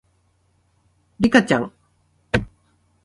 [1.19, 1.71] リカちゃん